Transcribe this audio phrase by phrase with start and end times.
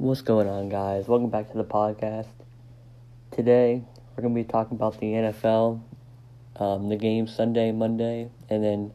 [0.00, 1.08] What's going on, guys?
[1.08, 2.28] Welcome back to the podcast.
[3.32, 3.84] Today,
[4.16, 5.82] we're going to be talking about the NFL,
[6.56, 8.92] um, the game Sunday, Monday, and then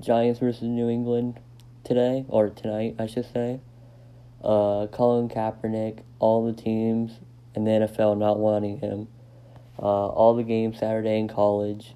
[0.00, 1.38] Giants versus New England
[1.84, 3.60] today, or tonight, I should say.
[4.42, 7.18] Uh, Colin Kaepernick, all the teams,
[7.54, 9.06] and the NFL not wanting him.
[9.78, 11.94] Uh, all the games Saturday in college.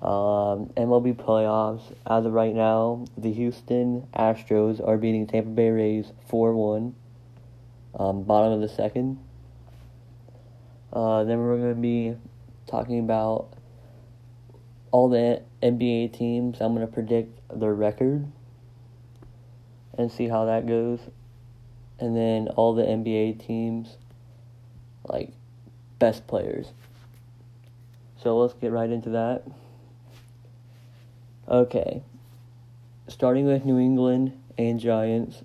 [0.00, 1.92] Um, MLB playoffs.
[2.08, 6.94] As of right now, the Houston Astros are beating Tampa Bay Rays 4 1
[7.96, 9.18] um, bottom of the second.
[10.92, 12.14] Uh, then we're going to be
[12.66, 13.52] talking about
[14.90, 16.60] all the NBA teams.
[16.60, 18.26] I'm going to predict their record
[19.98, 21.00] and see how that goes.
[21.98, 23.96] And then all the NBA teams,
[25.04, 25.32] like
[25.98, 26.68] best players.
[28.22, 29.44] So let's get right into that.
[31.48, 32.02] Okay.
[33.08, 35.42] Starting with New England and Giants.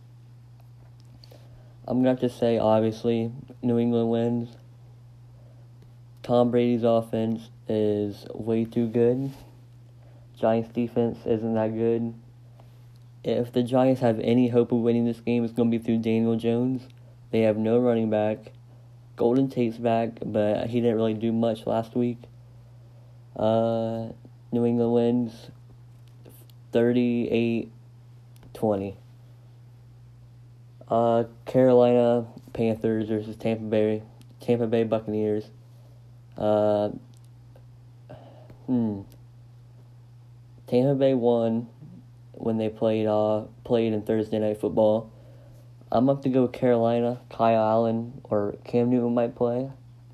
[1.91, 4.55] I'm gonna have to say, obviously, New England wins.
[6.23, 9.33] Tom Brady's offense is way too good.
[10.39, 12.13] Giants defense isn't that good.
[13.25, 16.37] If the Giants have any hope of winning this game, it's gonna be through Daniel
[16.37, 16.87] Jones.
[17.31, 18.53] They have no running back.
[19.17, 22.19] Golden Tate's back, but he didn't really do much last week.
[23.35, 24.07] Uh,
[24.53, 25.51] New England wins
[26.71, 27.69] 38
[28.53, 29.00] 20.
[30.91, 34.03] Uh, Carolina Panthers versus Tampa Bay
[34.41, 35.45] Tampa Bay Buccaneers.
[36.37, 36.89] Uh,
[38.65, 38.99] hmm.
[40.67, 41.69] Tampa Bay won
[42.33, 45.09] when they played uh played in Thursday night football.
[45.93, 47.21] I'm up to go with Carolina.
[47.29, 49.71] Kyle Allen or Cam Newton might play.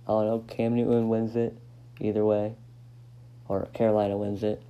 [0.08, 0.46] I don't know.
[0.48, 1.58] Cam Newton wins it
[2.00, 2.54] either way,
[3.48, 4.62] or Carolina wins it.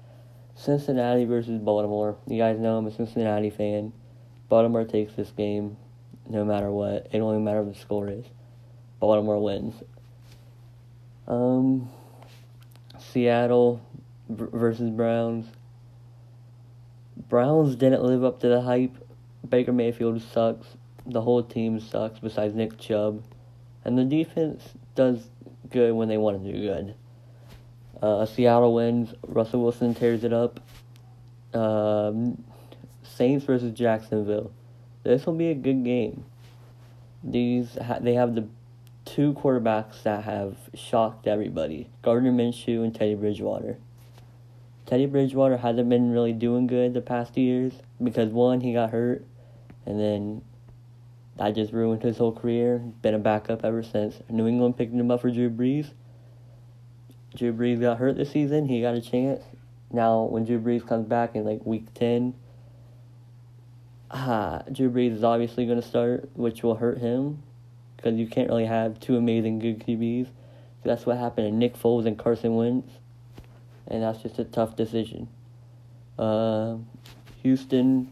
[0.56, 2.16] Cincinnati versus Baltimore.
[2.28, 3.92] You guys know I'm a Cincinnati fan.
[4.48, 5.76] Baltimore takes this game
[6.30, 7.08] no matter what.
[7.12, 8.26] It even matter what the score is.
[9.00, 9.76] Baltimore wins.
[11.28, 11.90] Um,
[13.00, 13.82] Seattle
[14.30, 15.48] versus Browns.
[17.30, 18.96] Browns didn't live up to the hype.
[19.48, 20.68] Baker Mayfield sucks.
[21.06, 23.24] The whole team sucks besides Nick Chubb.
[23.86, 24.64] And the defense
[24.96, 25.30] does
[25.70, 26.96] good when they want to do good.
[28.02, 29.14] Uh, Seattle wins.
[29.26, 30.60] Russell Wilson tears it up.
[31.54, 32.44] Um,
[33.04, 34.52] Saints versus Jacksonville.
[35.08, 36.26] This will be a good game.
[37.24, 38.46] These ha- they have the
[39.06, 43.78] two quarterbacks that have shocked everybody: Gardner Minshew and Teddy Bridgewater.
[44.86, 47.72] Teddy Bridgewater hasn't been really doing good the past years
[48.04, 49.26] because one he got hurt,
[49.86, 50.42] and then
[51.38, 52.80] that just ruined his whole career.
[53.02, 54.20] Been a backup ever since.
[54.30, 55.92] New England picked him up for Drew Brees.
[57.34, 58.68] Drew Brees got hurt this season.
[58.68, 59.42] He got a chance.
[59.90, 62.34] Now, when Drew Brees comes back in like week 10,
[64.12, 67.44] ah, Drew Brees is obviously going to start, which will hurt him
[67.96, 70.28] because you can't really have two amazing good QBs.
[70.84, 72.92] That's what happened to Nick Foles and Carson Wentz,
[73.88, 75.28] and that's just a tough decision.
[76.18, 76.78] Uh,
[77.42, 78.12] Houston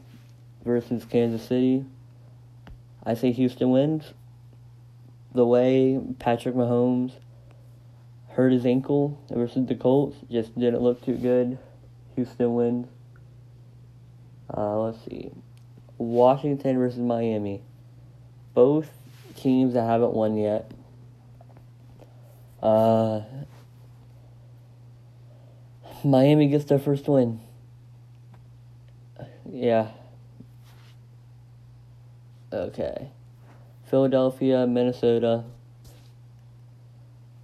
[0.63, 1.85] versus Kansas City.
[3.03, 4.13] I say Houston wins.
[5.33, 7.13] The way Patrick Mahomes
[8.29, 11.57] hurt his ankle versus the Colts just didn't look too good.
[12.15, 12.87] Houston wins.
[14.55, 15.31] Uh, let's see.
[15.97, 17.61] Washington versus Miami.
[18.53, 18.89] Both
[19.35, 20.71] teams that haven't won yet.
[22.61, 23.21] Uh,
[26.03, 27.39] Miami gets their first win.
[29.49, 29.89] Yeah.
[32.51, 33.09] Okay.
[33.89, 35.43] Philadelphia, Minnesota.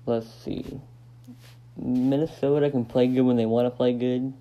[0.06, 0.80] Let's see.
[1.78, 4.34] Minnesota can play good when they want to play good.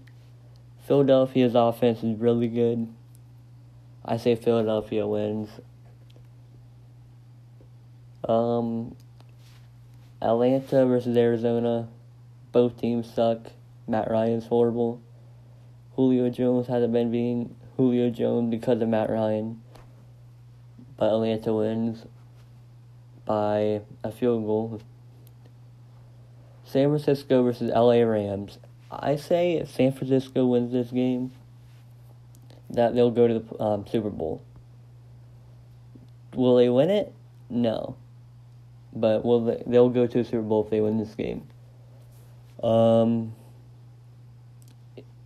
[0.87, 2.89] Philadelphia's offense is really good.
[4.05, 5.49] I say Philadelphia wins.
[8.27, 8.97] Um,
[10.23, 11.89] Atlanta versus Arizona.
[12.53, 13.39] Both teams suck.
[13.87, 15.01] Matt Ryan's horrible.
[15.97, 19.61] Julio Jones hasn't been being Julio Jones because of Matt Ryan.
[20.97, 22.05] But Atlanta wins
[23.25, 24.81] by a field goal.
[26.65, 28.59] San Francisco versus LA Rams.
[28.91, 31.33] I say San Francisco wins this game,
[32.71, 34.43] that they'll go to the um, Super Bowl.
[36.35, 37.13] Will they win it?
[37.49, 37.97] No.
[38.93, 41.49] But will they, they'll go to the Super Bowl if they win this game.
[42.63, 43.35] Um,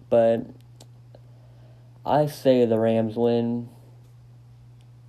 [0.09, 0.47] but
[2.07, 3.69] I say the Rams win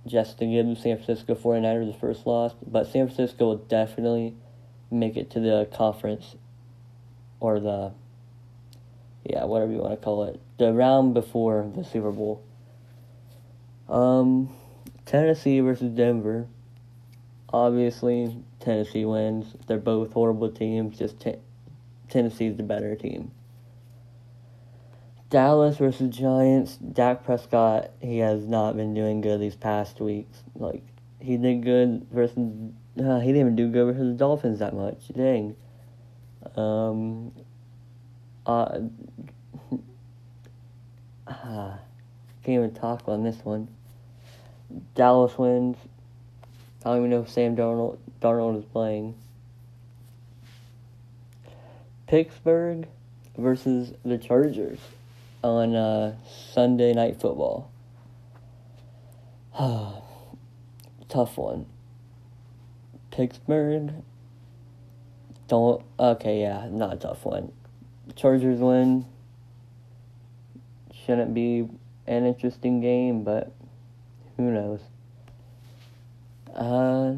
[0.06, 4.34] just to give San Francisco 49ers the first loss, but San Francisco will definitely
[4.90, 6.36] make it to the conference
[7.40, 7.92] or the
[9.28, 12.42] yeah, whatever you want to call it, the round before the Super Bowl.
[13.88, 14.50] Um,
[15.04, 16.46] Tennessee versus Denver.
[17.52, 19.54] Obviously, Tennessee wins.
[19.66, 20.98] They're both horrible teams.
[20.98, 21.36] Just t-
[22.08, 23.30] Tennessee's the better team.
[25.30, 26.76] Dallas versus Giants.
[26.76, 30.42] Dak Prescott, he has not been doing good these past weeks.
[30.54, 30.82] Like
[31.20, 32.38] he did good versus.
[32.98, 35.08] Uh, he didn't even do good versus the Dolphins that much.
[35.14, 35.56] Dang.
[36.56, 37.32] Um.
[38.46, 38.80] Uh.
[41.26, 41.76] uh
[42.46, 43.66] can't even talk on this one.
[44.94, 45.76] Dallas wins.
[46.84, 49.16] I don't even know if Sam Darnold Darnold is playing.
[52.06, 52.86] Pittsburgh
[53.36, 54.78] versus the Chargers
[55.42, 56.14] on uh,
[56.52, 57.68] Sunday Night Football.
[61.08, 61.66] Tough one.
[63.10, 63.92] Pittsburgh.
[65.48, 65.84] Don't.
[65.98, 67.50] Okay, yeah, not a tough one.
[68.14, 69.06] Chargers win.
[71.04, 71.68] Shouldn't be
[72.06, 73.52] an interesting game, but
[74.36, 74.80] who knows?
[76.54, 77.14] Uh,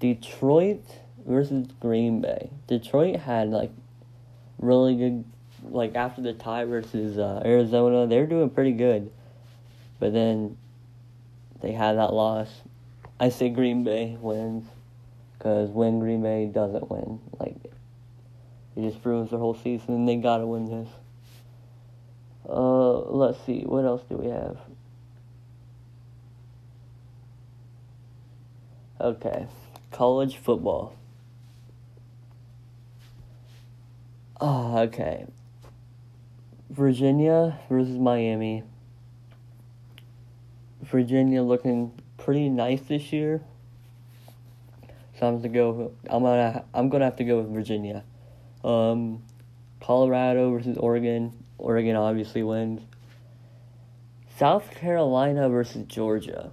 [0.00, 0.84] Detroit
[1.26, 2.50] versus Green Bay.
[2.66, 3.70] Detroit had like
[4.58, 5.24] really good,
[5.70, 9.10] like after the tie versus uh, Arizona, they're doing pretty good,
[9.98, 10.56] but then
[11.60, 12.48] they had that loss.
[13.18, 14.66] I say Green Bay wins,
[15.38, 17.56] because when Green Bay doesn't win, like
[18.76, 20.88] it just ruins their whole season, and they gotta win this.
[22.48, 24.58] Uh, let's see, what else do we have?
[29.00, 29.46] Okay,
[29.90, 30.94] college football.
[34.40, 35.26] Oh, okay.
[36.68, 38.62] Virginia versus Miami.
[40.82, 43.40] Virginia looking pretty nice this year.
[45.18, 45.92] So I'm gonna go.
[46.10, 46.64] I'm gonna.
[46.74, 48.04] I'm gonna have to go with Virginia.
[48.64, 49.22] Um,
[49.80, 51.32] Colorado versus Oregon.
[51.58, 52.80] Oregon obviously wins.
[54.38, 56.50] South Carolina versus Georgia.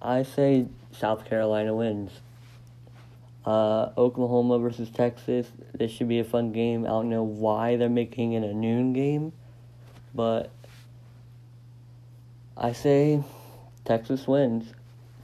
[0.00, 2.12] I say South Carolina wins.
[3.44, 5.48] Uh, Oklahoma versus Texas.
[5.74, 6.84] This should be a fun game.
[6.84, 9.32] I don't know why they're making it a noon game,
[10.14, 10.50] but
[12.56, 13.22] I say
[13.84, 14.72] Texas wins.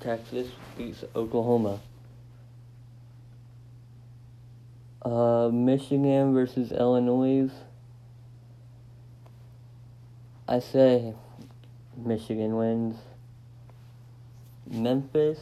[0.01, 1.81] Texas beats Oklahoma.
[5.05, 7.51] Uh, Michigan versus Illinois.
[10.49, 11.15] I say
[11.97, 12.97] Michigan wins.
[14.67, 15.39] Memphis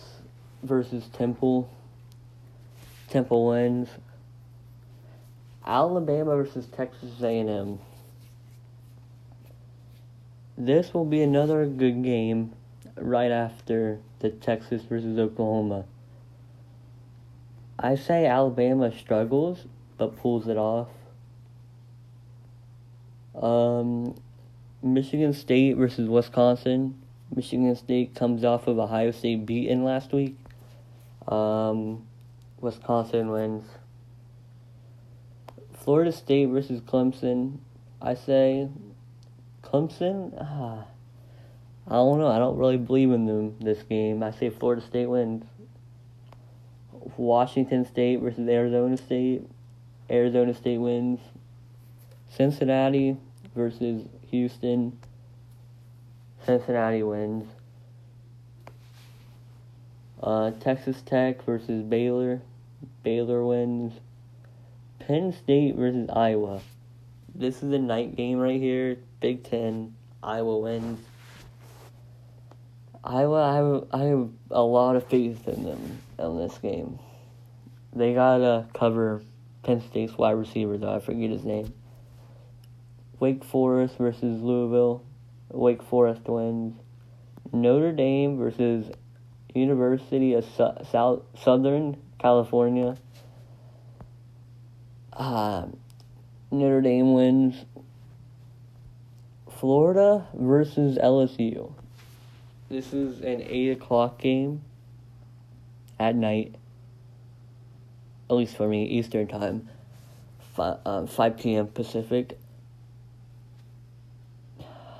[0.62, 1.70] versus Temple.
[3.08, 3.88] Temple wins.
[5.64, 7.78] Alabama versus Texas A&M.
[10.58, 12.52] This will be another good game
[12.96, 15.84] right after the Texas versus Oklahoma.
[17.82, 19.66] I say Alabama struggles
[19.98, 20.88] but pulls it off.
[23.34, 24.14] Um,
[24.82, 27.00] Michigan State versus Wisconsin.
[27.34, 30.36] Michigan State comes off of Ohio State beaten last week.
[31.26, 32.06] Um,
[32.60, 33.64] Wisconsin wins.
[35.72, 37.58] Florida State versus Clemson.
[38.00, 38.68] I say
[39.62, 40.34] Clemson.
[40.40, 40.84] Ah,
[41.88, 42.28] I don't know.
[42.28, 44.22] I don't really believe in them this game.
[44.22, 45.44] I say Florida State wins.
[47.16, 49.42] Washington State versus Arizona State.
[50.10, 51.20] Arizona State wins.
[52.28, 53.16] Cincinnati
[53.54, 54.98] versus Houston.
[56.44, 57.48] Cincinnati wins.
[60.22, 62.40] Uh, Texas Tech versus Baylor.
[63.02, 63.94] Baylor wins.
[64.98, 66.60] Penn State versus Iowa.
[67.34, 68.98] This is a night game right here.
[69.20, 69.94] Big Ten.
[70.22, 71.00] Iowa wins.
[73.04, 76.98] I have, I have a lot of faith in them in this game.
[77.94, 79.22] They gotta cover
[79.64, 80.94] Penn State's wide receiver, though.
[80.94, 81.72] I forget his name.
[83.18, 85.02] Wake Forest versus Louisville.
[85.50, 86.74] Wake Forest wins.
[87.52, 88.90] Notre Dame versus
[89.54, 92.96] University of Su- South Southern California.
[95.12, 95.66] Uh,
[96.50, 97.64] Notre Dame wins.
[99.50, 101.72] Florida versus LSU.
[102.72, 104.62] This is an 8 o'clock game
[106.00, 106.54] at night,
[108.30, 109.68] at least for me, Eastern Time,
[110.54, 111.66] 5, uh, 5 p.m.
[111.66, 112.38] Pacific.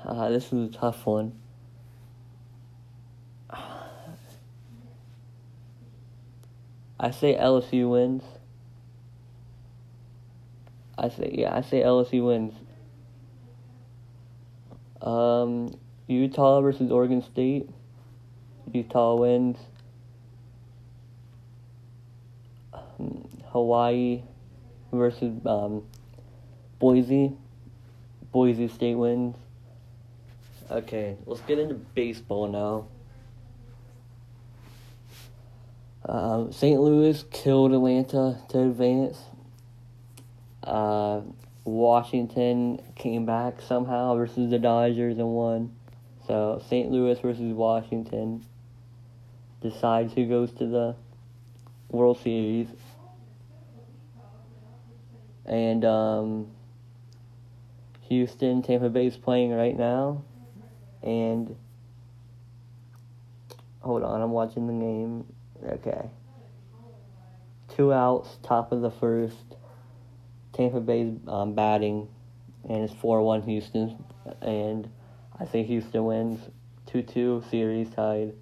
[0.05, 1.33] Uh, this is a tough one.
[3.49, 3.89] I
[7.09, 8.23] say LSU wins.
[10.95, 12.53] I say yeah, I say LSU wins.
[15.01, 15.73] Um,
[16.07, 17.69] Utah versus Oregon State.
[18.71, 19.57] Utah wins.
[22.73, 24.23] Um, Hawaii
[24.91, 25.83] versus um,
[26.79, 27.33] Boise.
[28.31, 29.35] Boise State wins.
[30.71, 32.87] Okay, let's get into baseball now.
[36.05, 36.79] Uh, St.
[36.81, 39.19] Louis killed Atlanta to advance.
[40.63, 41.21] Uh,
[41.63, 45.71] Washington came back somehow versus the Dodgers and won.
[46.27, 46.91] So St.
[46.91, 48.45] Louis versus Washington
[49.61, 50.95] decides who goes to the
[51.89, 52.67] World Series.
[55.45, 56.51] And um,
[58.07, 60.23] Houston, Tampa Bay is playing right now.
[61.01, 61.55] And
[63.81, 65.25] hold on, I'm watching the game.
[65.65, 66.09] Okay.
[67.75, 69.35] Two outs, top of the first.
[70.53, 72.07] Tampa Bay's um, batting,
[72.69, 74.03] and it's 4 1 Houston.
[74.41, 74.87] And
[75.39, 76.39] I think Houston wins
[76.87, 78.33] 2 2 series tied.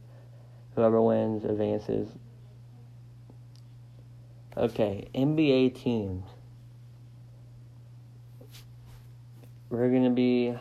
[0.75, 2.09] Whoever wins advances.
[4.55, 6.25] Okay, NBA teams.
[9.69, 10.57] We're going to be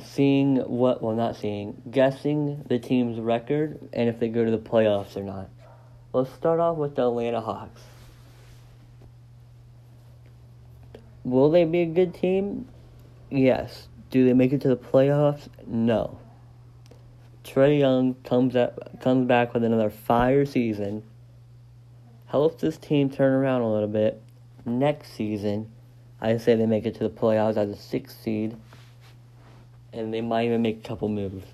[0.00, 4.58] seeing what, well, not seeing, guessing the team's record and if they go to the
[4.58, 5.50] playoffs or not.
[6.12, 7.80] Let's start off with the Atlanta Hawks.
[11.24, 12.68] Will they be a good team?
[13.30, 13.88] Yes.
[14.10, 15.48] Do they make it to the playoffs?
[15.66, 16.18] No.
[17.44, 21.02] Trae Young comes up, comes back with another fire season.
[22.26, 24.22] Helps this team turn around a little bit.
[24.64, 25.70] Next season,
[26.20, 28.56] I say they make it to the playoffs as a sixth seed,
[29.92, 31.44] and they might even make a couple moves.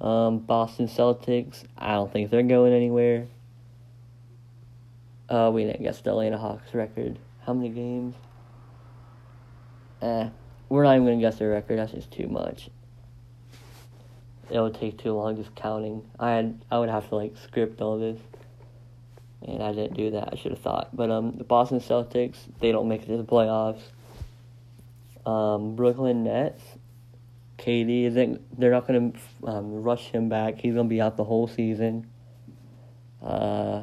[0.00, 3.28] Um, Boston Celtics, I don't think they're going anywhere.
[5.28, 7.18] Uh, we didn't guess the Atlanta Hawks record.
[7.46, 8.14] How many games?
[10.02, 10.28] Eh,
[10.68, 11.78] we're not even gonna guess their record.
[11.78, 12.70] That's just too much.
[14.50, 16.02] It would take too long just counting.
[16.18, 18.18] I had I would have to like script all this,
[19.42, 20.30] and I didn't do that.
[20.32, 20.94] I should have thought.
[20.94, 23.82] But um, the Boston Celtics they don't make it to the playoffs.
[25.24, 26.62] Um, Brooklyn Nets,
[27.58, 28.58] KD isn't.
[28.58, 29.12] They're not gonna
[29.44, 30.58] um, rush him back.
[30.58, 32.08] He's gonna be out the whole season.
[33.22, 33.82] Uh,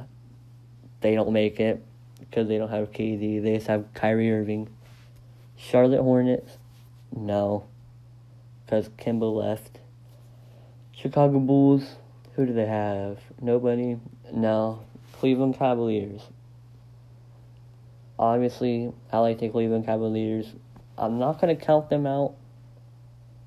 [1.02, 1.84] they don't make it
[2.20, 3.44] because they don't have KD.
[3.44, 4.70] They just have Kyrie Irving.
[5.64, 6.58] Charlotte Hornets,
[7.16, 7.64] no,
[8.66, 9.80] because Kemba left.
[10.92, 11.96] Chicago Bulls,
[12.36, 13.20] who do they have?
[13.40, 13.98] Nobody?
[14.32, 14.84] No.
[15.14, 16.22] Cleveland Cavaliers.
[18.20, 20.54] Obviously, I like the Cleveland Cavaliers.
[20.98, 22.36] I'm not going to count them out.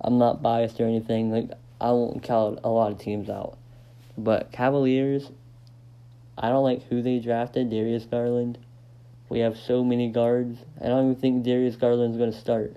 [0.00, 1.30] I'm not biased or anything.
[1.30, 3.58] Like, I won't count a lot of teams out.
[4.16, 5.30] But Cavaliers,
[6.38, 8.58] I don't like who they drafted, Darius Garland.
[9.28, 10.58] We have so many guards.
[10.80, 12.76] I don't even think Darius Garland's going to start.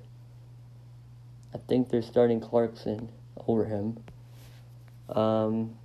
[1.53, 3.09] I think they're starting Clarkson
[3.47, 3.97] over him.
[5.09, 5.75] Um,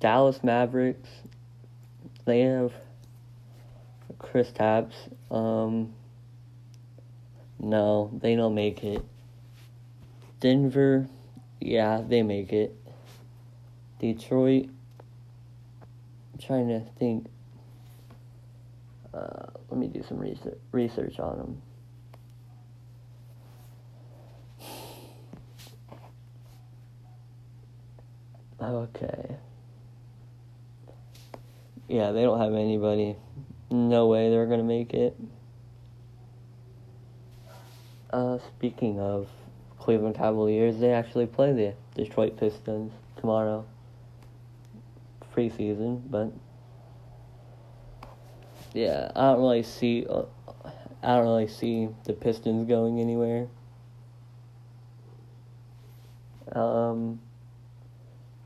[0.00, 1.08] Dallas Mavericks,
[2.24, 2.72] they have
[4.18, 4.94] Kristaps.
[5.30, 5.94] Um,
[7.58, 9.02] no, they don't make it.
[10.40, 11.08] Denver,
[11.60, 12.76] yeah, they make it.
[13.98, 14.68] Detroit,
[16.32, 17.28] I'm trying to think.
[19.16, 21.62] Uh, let me do some research research on them.
[28.60, 29.36] Okay.
[31.88, 33.16] Yeah, they don't have anybody.
[33.70, 35.16] No way they're gonna make it.
[38.10, 39.28] Uh, speaking of
[39.78, 43.64] Cleveland Cavaliers, they actually play the Detroit Pistons tomorrow.
[45.34, 46.32] Preseason, but
[48.76, 50.06] yeah, I don't really see.
[50.08, 50.24] Uh,
[51.02, 53.48] I don't really see the Pistons going anywhere.
[56.52, 57.20] Um,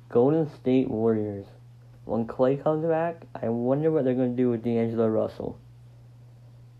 [0.09, 1.47] Golden State Warriors.
[2.05, 5.59] When Clay comes back, I wonder what they're going to do with D'Angelo Russell.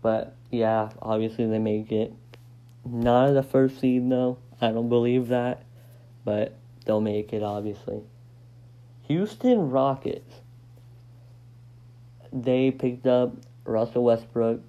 [0.01, 2.13] But yeah, obviously they make it.
[2.85, 4.37] Not the first seed though.
[4.61, 5.63] I don't believe that,
[6.23, 8.01] but they'll make it obviously.
[9.07, 10.40] Houston Rockets.
[12.33, 13.33] They picked up
[13.65, 14.61] Russell Westbrook.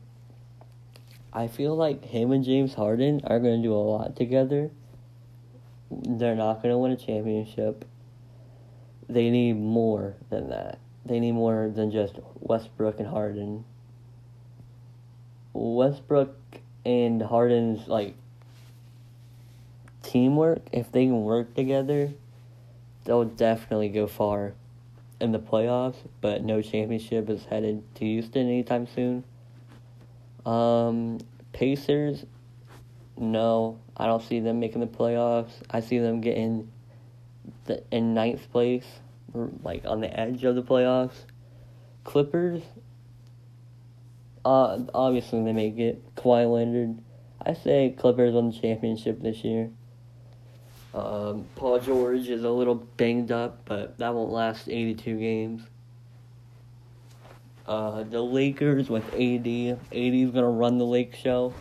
[1.32, 4.70] I feel like him and James Harden are going to do a lot together.
[5.90, 7.84] They're not going to win a championship.
[9.08, 10.78] They need more than that.
[11.04, 13.64] They need more than just Westbrook and Harden.
[15.52, 16.36] Westbrook
[16.84, 18.16] and Harden's like
[20.02, 22.12] teamwork, if they can work together,
[23.04, 24.54] they'll definitely go far
[25.22, 29.24] in the playoffs, but no championship is headed to Houston anytime soon.
[30.44, 31.18] Um,
[31.52, 32.26] Pacers,
[33.16, 35.52] no, I don't see them making the playoffs.
[35.70, 36.70] I see them getting
[37.66, 38.86] the, in ninth place,
[39.62, 41.24] like on the edge of the playoffs.
[42.02, 42.62] Clippers,
[44.44, 46.14] uh, obviously they make it.
[46.16, 46.98] Kawhi Leonard,
[47.40, 49.70] I say Clippers won the championship this year.
[50.94, 55.62] Um, Paul George is a little banged up, but that won't last 82 games.
[57.66, 59.46] Uh, the Lakers with AD.
[59.92, 61.54] AD's gonna run the Lake Show.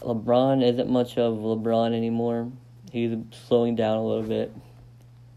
[0.00, 2.50] LeBron isn't much of LeBron anymore.
[2.90, 4.52] He's slowing down a little bit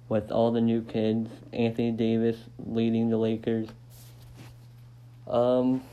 [0.10, 1.30] with all the new kids.
[1.54, 3.68] Anthony Davis leading the Lakers.
[5.28, 5.84] Um,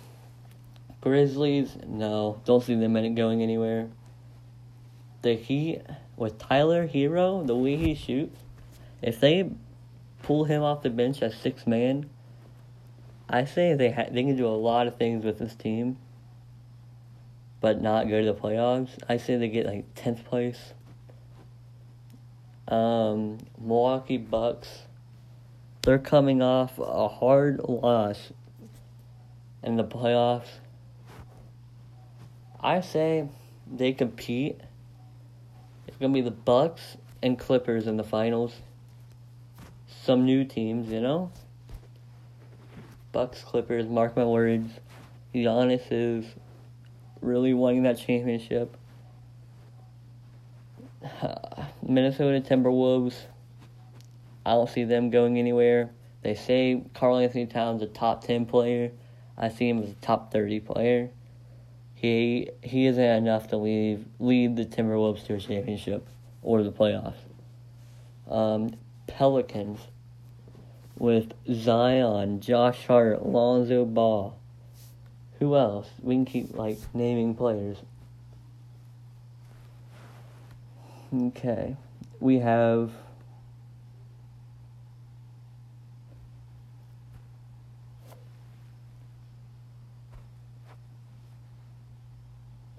[1.01, 3.89] Grizzlies, no, don't see them going anywhere.
[5.23, 5.83] The Heat
[6.17, 8.39] with Tyler Herro, the way he shoots,
[9.03, 9.51] if they
[10.23, 12.09] pull him off the bench as six man,
[13.29, 15.97] I say they ha- they can do a lot of things with this team,
[17.61, 18.91] but not go to the playoffs.
[19.09, 20.75] I say they get like tenth place.
[22.69, 24.69] Um, Milwaukee Bucks,
[25.83, 28.33] they're coming off a hard loss
[29.63, 30.49] in the playoffs.
[32.61, 33.29] I say
[33.71, 34.61] they compete.
[35.87, 38.55] It's gonna be the Bucks and Clippers in the finals.
[39.87, 41.31] Some new teams, you know.
[43.13, 43.87] Bucks, Clippers.
[43.87, 44.73] Mark my words.
[45.35, 46.27] Giannis is
[47.21, 48.77] really wanting that championship.
[51.83, 53.15] Minnesota Timberwolves.
[54.47, 55.91] I don't see them going anywhere.
[56.23, 58.93] They say Karl-Anthony Towns a top ten player.
[59.37, 61.11] I see him as a top thirty player.
[62.05, 66.07] He he isn't enough to leave lead the Timberwolves to a championship
[66.43, 67.15] or the playoffs.
[68.29, 68.75] Um,
[69.07, 69.81] Pelicans
[70.99, 74.37] with Zion, Josh Hart, Lonzo Ball.
[75.39, 75.89] Who else?
[76.03, 77.79] We can keep like naming players.
[81.11, 81.75] Okay.
[82.21, 82.91] We have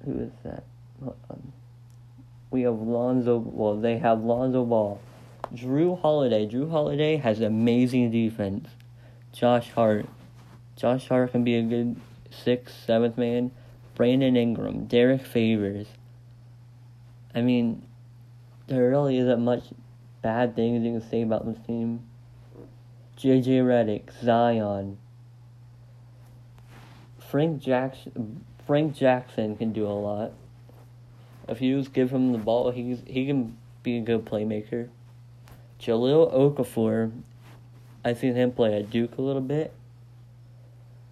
[0.06, 0.64] who is that?
[1.02, 1.54] Um,
[2.52, 3.38] we have Lonzo.
[3.38, 5.02] Well, they have Lonzo Ball,
[5.54, 6.48] Jrue Holiday.
[6.48, 8.70] Jrue Holiday has amazing defense.
[9.34, 10.06] Josh Hart.
[10.76, 13.52] Josh Hart can be a good sixth, seventh man.
[13.96, 15.88] Brandon Ingram, Derrick Favors.
[17.34, 17.86] I mean,
[18.68, 19.64] there really isn't much
[20.22, 22.02] bad things you can say about this team.
[23.18, 24.98] JJ Redick, Zion.
[27.20, 30.32] Frank Jackson Frank Jackson can do a lot.
[31.48, 34.90] If you just give him the ball, he's he can be a good playmaker.
[35.80, 37.12] Jahlil Okafor,
[38.04, 39.74] I've seen him play at Duke a little bit.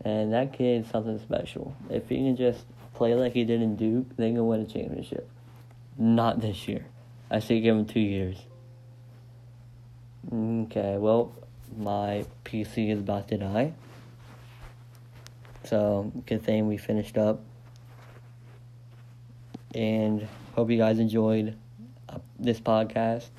[0.04, 1.76] And that kid is something special.
[1.90, 5.30] If he can just play like he did in Duke, they can win a championship.
[5.98, 6.86] Not this year.
[7.30, 8.38] I say give him two years.
[10.32, 11.34] Okay, well,
[11.78, 13.74] my PC is about to die.
[15.66, 17.42] So, good thing we finished up.
[19.74, 21.58] And hope you guys enjoyed
[22.10, 23.30] uh, this podcast.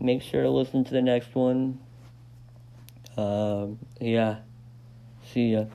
[0.00, 1.78] Make sure to listen to the next one.
[3.16, 4.38] Um, yeah.
[5.32, 5.66] See ya.